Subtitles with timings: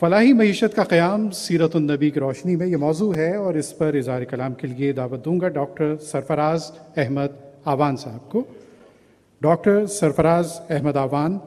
[0.00, 3.94] فلاحی معیشت کا قیام سیرت النبی کی روشنی میں یہ موضوع ہے اور اس پر
[3.94, 8.44] اظہار کلام کے لیے دعوت دوں گا ڈاکٹر سرفراز احمد آوان صاحب کو۔
[9.40, 11.38] ڈاکٹر سرفراز احمد آوان،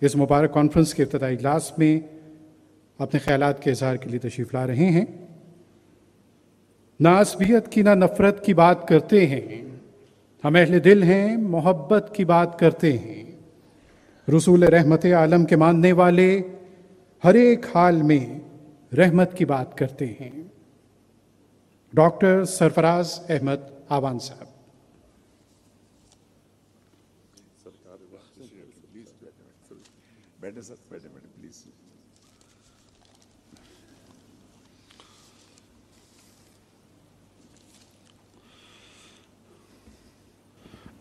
[0.00, 2.00] اس مبارک کانفرنس کے ابتدائی اجلاس میں
[2.98, 5.04] اپنے خیالات کے اظہار کے لیے تشریف لا رہے ہیں۔
[7.00, 9.64] نہ عصبیت کی نہ نفرت کی بات کرتے ہیں۔
[10.44, 13.24] ہم اہل دل ہیں، محبت کی بات کرتے ہیں۔
[14.36, 16.42] رسول رحمت عالم کے ماننے والے
[17.26, 18.40] ہر ایک حال میں
[18.94, 20.44] رحمت کی بات کرتے ہیں۔
[21.92, 23.56] ڈاکٹر سرفراز احمد
[23.88, 24.46] آوان صاحب۔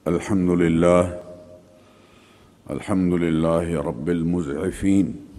[0.06, 1.10] الحمد لله
[2.66, 5.35] الحمد لله رب المزعفين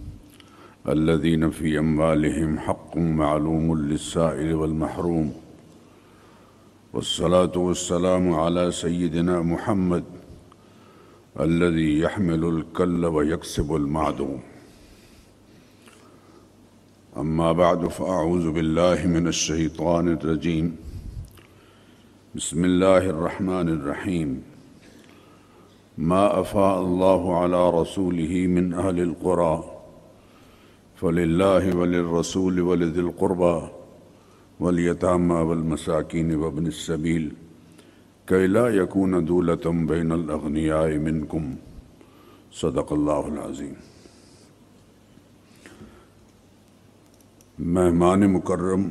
[0.89, 5.33] الذين في أموالهم حق معلوم للسائل والمحروم.
[6.93, 10.03] والصلاة والسلام على سيدنا محمد
[11.39, 14.39] الذي يحمل الكل ويكسب المعدوم.
[17.17, 20.75] أما بعد فأعوذ بالله من الشيطان الرجيم.
[22.35, 24.43] بسم الله الرحمن الرحيم.
[25.97, 29.76] ما أفاء الله على رسوله من أهل القرى
[30.99, 33.67] فلله وللرسول ولذي القربى
[34.59, 37.33] واليتامى والمساكين وابن السبيل
[38.27, 41.55] كي لا يكون دولة بين الأغنياء منكم.
[42.51, 43.75] صدق الله العظيم.
[47.59, 48.89] مہمان مکرم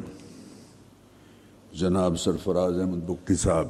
[1.72, 3.66] جناب سرفراز احمد بکتی صاحب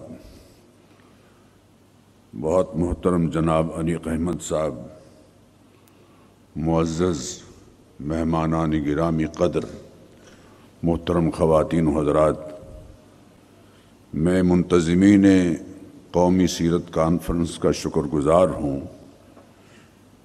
[2.41, 4.75] بہت محترم جناب انیق احمد صاحب
[6.57, 7.46] معزز
[8.01, 9.61] مہمانان گرامی قدر،
[10.83, 12.37] محترم خواتین و حضرات،
[14.15, 15.27] میں منتظمین
[16.11, 18.81] قومی سیرت کانفرنس کا شکر گزار ہوں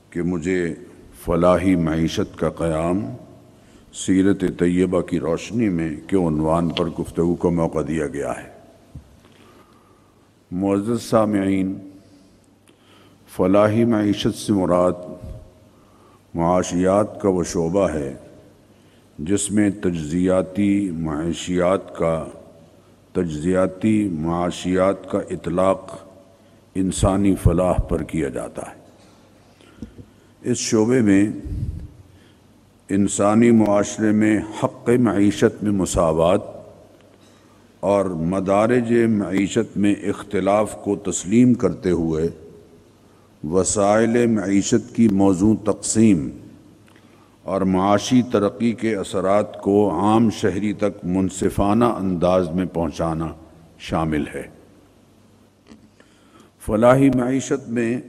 [0.09, 0.73] کہ مجھے
[1.25, 3.05] فلاحی معیشت کا قیام،
[3.93, 8.49] سیرت طیبہ کی روشنی میں کے عنوان پر گفتگو کا موقع دیا گیا ہے۔
[10.51, 11.89] معزز سامعین،
[13.35, 14.93] فلاحی معیشت سے مراد
[16.33, 18.13] معاشیات کا وہ شعبہ ہے
[19.19, 22.25] جس میں تجزیاتی معاشیات کا،
[23.13, 25.95] تجزیاتی معاشیات کا اطلاق
[26.75, 28.81] انسانی فلاح پر کیا جاتا ہے۔
[30.41, 31.31] اس شعبے میں
[32.89, 36.41] انسانی معاشرے میں حق معیشت میں مساوات
[37.79, 42.29] اور مدارج معیشت میں اختلاف کو تسلیم کرتے ہوئے
[43.43, 46.29] وسائل معیشت کی موضوع تقسیم
[47.43, 53.33] اور معاشی ترقی کے اثرات کو عام شہری تک منصفانہ انداز میں پہنچانا
[53.79, 54.47] شامل ہے۔
[56.65, 58.01] فلاحی معیشت میں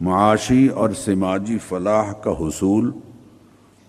[0.00, 2.90] معاشی اور سماجی فلاح کا حصول،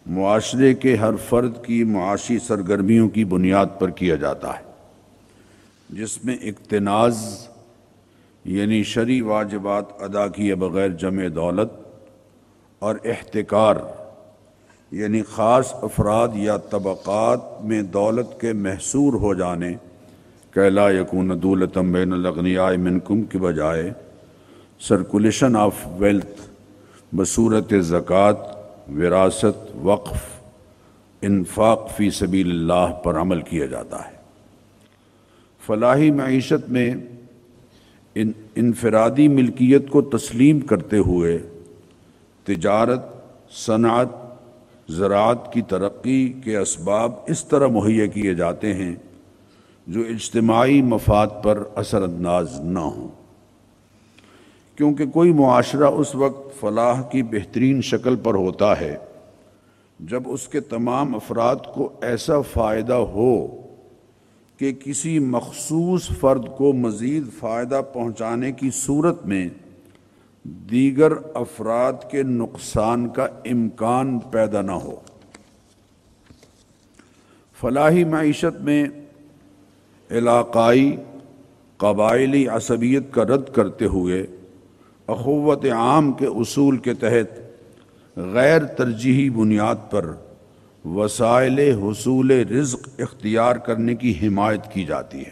[0.05, 4.63] معاشرے کے ہر فرد کی معاشی سرگرمیوں کی بنیاد پر کیا جاتا ہے،
[5.89, 7.47] جس میں اقتناز
[8.47, 11.69] یعنی شرع واجبات ادا کیے بغیر جمع دولت
[12.79, 13.75] اور احتکار
[14.91, 19.75] یعنی خاص افراد یا طبقات میں دولت کے محصور ہو جانے
[20.53, 23.91] کیلا یکون دولتم بین الاغنیاء منکم کی بجائے
[24.79, 26.41] سرکولیشن آف ویلتھ
[27.15, 28.55] بصورت زکوٰۃ،
[28.97, 30.25] وراثت، وقف،
[31.21, 34.15] انفاق فی سبیل اللہ پر عمل کیا جاتا ہے۔
[35.65, 36.95] فلاحی معیشت میں
[38.55, 41.39] انفرادی ملکیت کو تسلیم کرتے ہوئے
[42.43, 43.01] تجارت،
[43.51, 44.07] صنعت،
[44.89, 48.95] زراعت کی ترقی کے اسباب اس طرح مہیا کیے جاتے ہیں
[49.87, 53.07] جو اجتماعی مفاد پر اثر انداز نہ ہوں۔
[54.77, 58.97] کیونکہ کوئی معاشرہ اس وقت فلاح کی بہترین شکل پر ہوتا ہے
[59.99, 63.66] جب اس کے تمام افراد کو ایسا فائدہ ہو۔
[64.57, 69.49] کہ کسی مخصوص فرد کو مزید فائدہ پہنچانے کی صورت میں
[70.45, 74.95] دیگر افراد کے نقصان کا امکان پیدا نہ ہو۔
[77.61, 78.85] فلاحی معیشت میں
[80.11, 80.95] علاقائی
[81.77, 84.25] قبائلی عصبیت کا رد کرتے ہوئے
[85.07, 87.39] اخوت عام کے اصول کے تحت
[88.17, 90.11] غیر ترجیحی بنیاد پر
[90.95, 95.31] وسائل حصول رزق اختیار کرنے کی حمایت کی جاتی ہے۔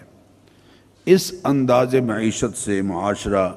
[1.06, 3.50] اس انداز معیشت سے معاشرہ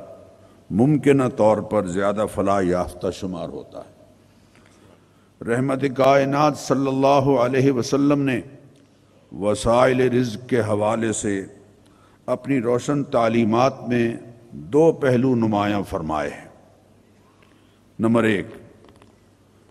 [0.71, 3.99] ممکنہ طور پر زیادہ فلاح یافتہ شمار ہوتا ہے۔
[5.45, 8.41] رحمت کائنات صلی اللہ علیہ وسلم نے
[9.33, 11.45] وسائل رزق کے حوالے سے
[12.27, 14.15] اپنی روشن تعلیمات میں
[14.53, 16.49] دو پہلو نمایاں فرمائے ہیں۔
[17.99, 18.47] نمبر ایک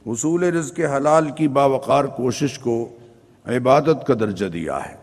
[0.07, 2.89] حصول رزق حلال کی باوقار کوشش کو
[3.45, 4.95] عبادت کا درجہ دیا ہے۔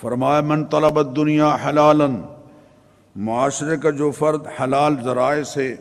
[0.00, 2.06] فرمایا، من طلب الدنیا حلالا،
[3.16, 5.74] معاشرے کا جو فرد حلال ذرائع سے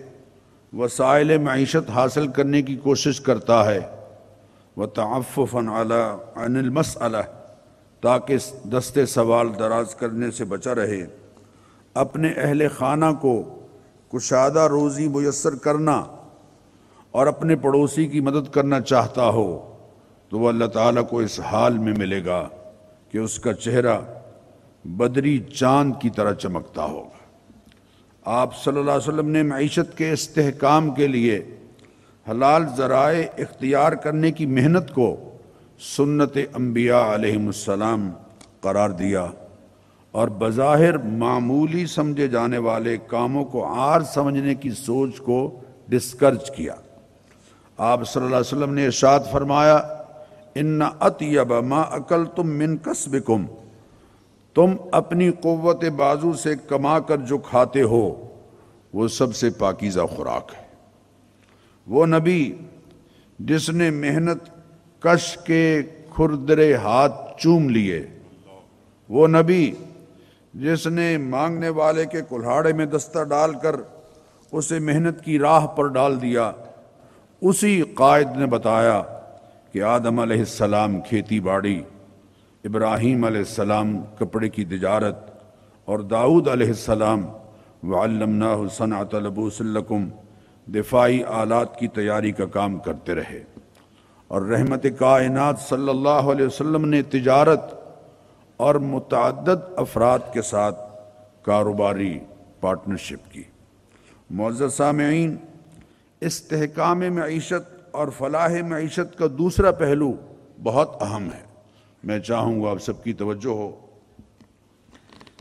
[0.73, 3.79] وسائل معیشت حاصل کرنے کی کوشش کرتا ہے
[4.77, 7.17] وہ تعفف عن المسئلہ،
[8.01, 8.37] تاکہ
[8.71, 11.05] دستے سوال دراز کرنے سے بچا رہے۔
[11.93, 13.59] اپنے اہل خانہ کو
[14.13, 16.03] کشادہ روزی میسر کرنا
[17.13, 19.47] اور اپنے پڑوسی کی مدد کرنا چاہتا ہو،
[20.31, 22.47] تو وہ اللہ تعالیٰ کو اس حال میں ملے گا
[23.11, 23.97] کہ اس کا چہرہ
[24.85, 27.21] بدری چاند کی طرح چمکتا ہوگا
[28.25, 31.41] آپ صلی اللہ علیہ وسلم نے معیشت کے استحکام کے لیے
[32.25, 35.15] حلال ذرائع اختیار کرنے کی محنت کو
[35.79, 38.09] سنت انبیاء علیہ السلام
[38.61, 39.25] قرار دیا
[40.13, 45.39] اور بظاہر معمولی سمجھے جانے والے کاموں کو آر سمجھنے کی سوچ کو
[45.89, 46.75] ڈسکرج کیا۔
[47.77, 49.75] آپ صلی اللہ علیہ وسلم نے ارشاد فرمایا،
[50.55, 53.45] ان اطیب ما عقل تم من کسبکم،
[54.53, 58.27] تم اپنی قوت بازو سے کما کر جو کھاتے ہو،
[58.93, 60.61] وہ سب سے پاکیزہ خوراک ہے۔
[61.87, 62.53] وہ نبی،
[63.39, 64.49] جس نے محنت،
[64.99, 65.81] کش کے
[66.15, 68.07] کھردرے ہاتھ چوم لیے۔
[69.09, 69.71] وہ نبی،
[70.53, 73.75] جس نے مانگنے والے کے کلہاڑے میں دستہ ڈال کر
[74.51, 76.51] اسے محنت کی راہ پر ڈال دیا۔
[77.45, 79.01] اسی قائد نے بتایا
[79.71, 81.81] کہ آدم علیہ السلام کھیتی باڑی،
[82.63, 85.15] ابراہیم علیہ السلام کپڑے کی تجارت،
[85.85, 87.25] اور داؤد علیہ السلام
[87.83, 90.09] وعلمناہ صنعت لبوس لکم
[90.67, 93.43] دفاعی آلات کی تیاری کا کام کرتے رہے۔
[94.27, 97.73] اور رحمت کائنات صلی اللہ علیہ وسلم نے تجارت
[98.57, 100.79] اور متعدد افراد کے ساتھ
[101.41, 102.19] کاروباری
[102.59, 103.43] پارٹنرشپ کی۔
[104.29, 105.35] معزز سامعین
[106.25, 110.13] استحکام معیشت اور فلاح معیشت کا دوسرا پہلو
[110.63, 111.43] بہت اہم ہے۔
[112.03, 113.79] میں چاہوں گا آپ سب کی توجہ ہو۔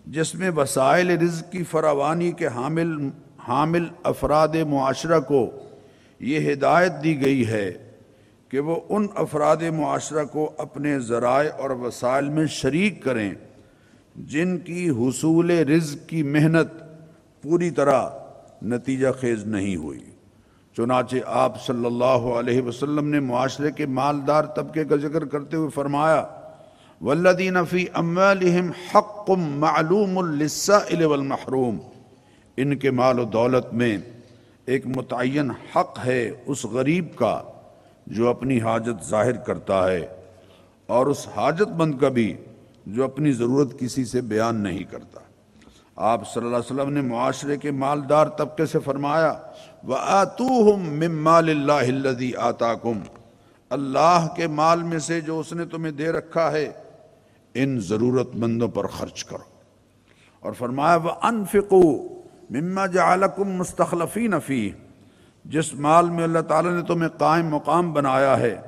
[0.06, 3.08] جس میں وسائل رزق کی فراوانی کے حامل
[3.48, 5.50] حامل افراد معاشرہ کو
[6.20, 7.72] یہ ہدایت دی گئی ہے
[8.48, 13.34] کہ وہ ان افراد معاشرہ کو اپنے ذرائع اور وسائل میں شریک کریں
[14.16, 16.68] جن کی حصول رزق کی محنت
[17.42, 18.08] پوری طرح
[18.62, 20.11] نتیجہ خیز نہیں ہوئی۔
[20.76, 25.70] چنانچہ آپ صلی اللہ علیہ وسلم نے معاشرے کے مالدار طبقے کا ذکر کرتے ہوئے
[25.70, 26.24] فرمایا
[27.00, 31.78] والذین فی اموالہم حق معلوم للسائل والمحروم۔
[32.56, 33.98] ان کے مال و دولت میں
[34.66, 37.42] ایک متعین حق ہے اس غریب کا
[38.06, 40.06] جو اپنی حاجت ظاہر کرتا ہے
[40.86, 42.34] اور اس حاجت مند کا بھی
[42.86, 45.20] جو اپنی ضرورت کسی سے بیان نہیں کرتا۔
[45.96, 49.34] آپ صلی اللہ علیہ وسلم نے معاشرے کے مالدار طبقے سے فرمایا،
[49.88, 53.00] وَآتُوهُم مِّن مَّالِ اللَّهِ الَّذِي آتَاكُمْ۔
[53.70, 56.72] اللہ کے مال میں سے جو اس نے تمہیں دے رکھا ہے،
[57.54, 59.44] ان ضرورت مندوں پر خرچ کرو۔
[60.40, 62.08] اور فرمایا، وَأَنفِقُوا
[62.50, 64.70] مِمَّا جَعَلَكُمْ مُسْتَخْلَفِينَ فِيهِ۔
[65.44, 68.60] جس مال میں اللہ تعالیٰ نے تمہیں قائم مقام بنایا ہے،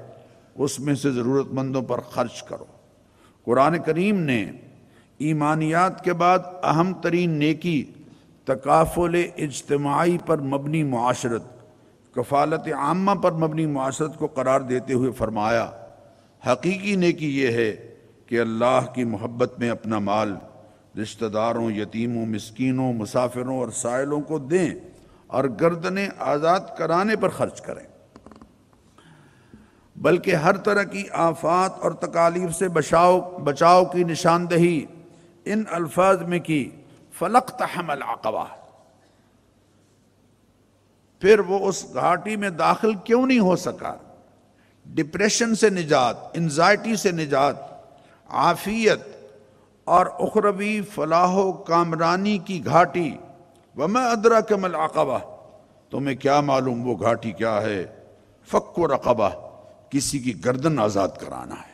[0.54, 2.64] اس میں سے ضرورت مندوں پر خرچ کرو۔
[3.44, 4.52] قرآن کریم نے
[5.18, 7.84] ایمانیات کے بعد اہم ترین نیکی
[8.44, 11.42] تکافل اجتماعی پر مبنی معاشرت،
[12.14, 15.70] کفالت عامہ پر مبنی معاشرت کو قرار دیتے ہوئے فرمایا،
[16.42, 17.94] حقیقی نیکی یہ ہے
[18.26, 20.34] کہ اللہ کی محبت میں اپنا مال
[21.02, 24.70] رشتہ داروں، یتیموں، مسکینوں، مسافروں اور سائلوں کو دیں
[25.26, 27.86] اور گردنیں آزاد کرانے پر خرچ کریں۔
[29.96, 34.84] بلکہ ہر طرح کی آفات اور تکالیف سے بچاؤ بچاؤ کی نشاندہی
[35.44, 36.70] ان الفاظ میں کی
[37.18, 38.44] فلق تحمل عقبہ۔
[41.20, 43.94] پھر وہ اس گھاٹی میں داخل کیوں نہیں ہو سکا؟
[44.86, 47.54] ڈپریشن سے نجات انزائٹی سے نجات،
[48.28, 49.00] عافیت
[49.84, 53.16] اور اخروی فلاح و کامرانی کی گھاٹی۔
[53.76, 55.18] وما ادرا کمل عقبہ
[55.90, 57.84] تمہیں کیا معلوم وہ گھاٹی کیا ہے؟
[58.46, 59.28] فک و رقبہ۔
[59.90, 61.73] کسی کی گردن آزاد کرانا ہے۔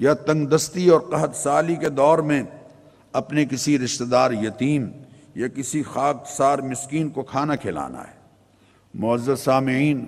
[0.00, 2.42] یا تنگ دستی اور قحط سالی کے دور میں
[3.12, 4.90] اپنے کسی رشتہ دار یتیم
[5.34, 8.18] یا کسی خاک سار مسکین کو کھانا کھلانا ہے۔
[8.94, 10.04] معزز سامعین،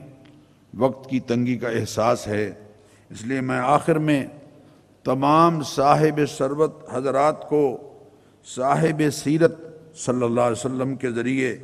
[0.79, 2.53] وقت کی تنگی کا احساس ہے،
[3.11, 4.27] اس لیے میں آخر میں
[5.05, 7.93] تمام صاحب سربت حضرات کو
[8.55, 9.55] صاحب سیرت
[9.97, 11.57] صلی اللہ علیہ وسلم کے ذریعے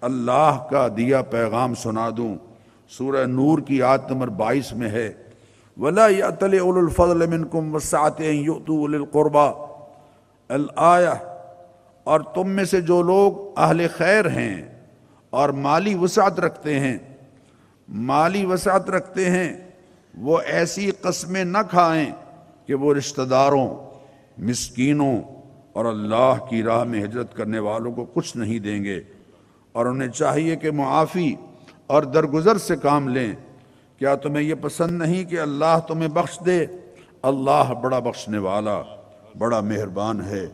[0.00, 2.34] اللہ کا دیا پیغام سنا دوں۔
[2.88, 5.12] سورہ نور کی آیت نمبر بائیس میں ہے
[5.76, 9.46] ولا یاتل اول الفضل منکم وسعت ان یؤتوا اول القربا
[12.04, 14.84] اور تم میں سے جو لوگ اہل خیر ہیں
[15.30, 16.98] اور مالی وسعت رکھتے ہیں،
[17.88, 19.70] مالی وسعت رکھتے ہیں،
[20.18, 22.12] وہ ایسی قسمیں نہ کھائیں
[22.66, 23.74] کہ وہ رشتہ داروں،
[24.38, 25.20] مسکینوں
[25.72, 29.00] اور اللہ کی راہ میں ہجرت کرنے والوں کو کچھ نہیں دیں گے۔
[29.72, 31.34] اور انہیں چاہیے کہ معافی
[31.86, 33.32] اور درگزر سے کام لیں۔
[33.98, 36.66] کیا تمہیں یہ پسند نہیں کہ اللہ تمہیں بخش دے؟
[37.22, 38.82] اللہ بڑا بخشنے والا،
[39.38, 40.46] بڑا مہربان ہے۔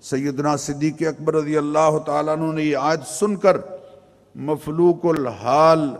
[0.00, 3.56] سیدنا صدیق اکبر رضی اللہ تعالیٰ عنہ نے یہ آیت سن کر
[4.34, 5.96] مفلوق الحال،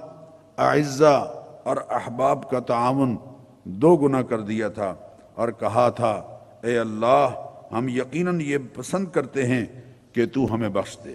[0.56, 1.32] اعزہ
[1.64, 3.16] اور احباب کا تعاون
[3.64, 4.94] دو گنا کر دیا تھا
[5.34, 7.28] اور کہا تھا، اے اللہ،
[7.72, 9.66] ہم یقیناً یہ پسند کرتے ہیں
[10.12, 11.14] کہ تو ہمیں بخش دے۔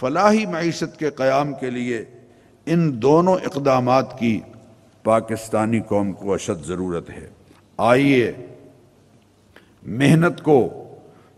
[0.00, 2.04] فلاحی معیشت کے قیام کے لیے
[2.66, 4.40] ان دونوں اقدامات کی
[5.08, 7.28] پاکستانی قوم کو اشد ضرورت ہے۔
[7.76, 8.32] آئیے
[9.82, 10.84] محنت کو،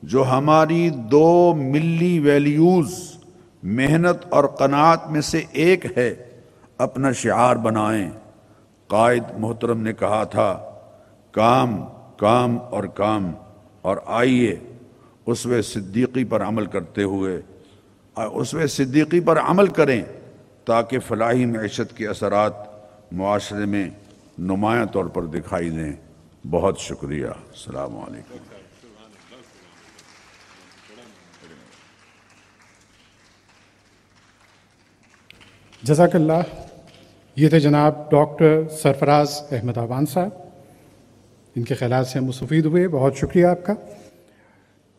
[0.03, 3.17] جو ہماری دو ملی ویلیوز
[3.63, 6.15] محنت اور قناعت میں سے ایک ہے،
[6.79, 8.11] اپنا شعار بنائیں۔
[8.87, 10.71] قائد محترم نے کہا تھا،
[11.31, 11.85] کام
[12.17, 13.33] کام اور کام۔
[13.83, 14.59] اور آئیے
[15.27, 17.41] اسوے صدیقی پر عمل کرتے ہوئے
[18.17, 20.03] اسوے صدیقی پر عمل کریں
[20.65, 22.70] تاکہ فلاحی معیشت کے اثرات
[23.13, 23.91] معاشرے میں
[24.39, 25.93] نمایاں طور پر دکھائی دیں۔
[26.51, 28.37] بہت شکریہ۔ السلام علیکم۔
[35.83, 36.67] جزاک اللہ۔
[37.37, 40.31] یہ تھے جناب ڈاکٹر سرفراز احمد آوان صاحب۔
[41.57, 43.73] ان کے خیالات سے ہم مستفید ہوئے۔ بہت شکریہ آپ کا۔